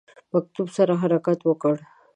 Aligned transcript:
مکتوب 0.33 0.67
سره 0.77 0.93
حرکت 1.01 1.39
وکړ. 1.45 1.75